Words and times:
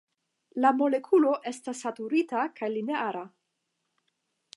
La 0.63 0.69
molekulo 0.77 1.33
estas 1.51 1.81
saturita 1.87 2.47
kaj 2.61 2.71
lineara. 2.77 3.23